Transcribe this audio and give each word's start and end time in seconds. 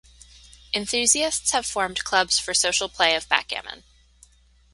Enthusiasts 0.73 1.51
have 1.51 1.63
formed 1.63 2.03
clubs 2.03 2.39
for 2.39 2.55
social 2.55 2.89
play 2.89 3.15
of 3.15 3.29
backgammon. 3.29 3.83